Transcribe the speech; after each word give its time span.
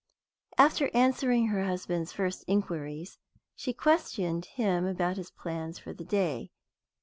After 0.57 0.89
answering 0.95 1.49
her 1.49 1.63
husband's 1.63 2.11
first 2.11 2.43
inquiries, 2.47 3.19
she 3.55 3.71
questioned 3.71 4.45
him 4.45 4.83
about 4.87 5.17
his 5.17 5.29
plans 5.29 5.77
for 5.77 5.93
the 5.93 6.03
day. 6.05 6.49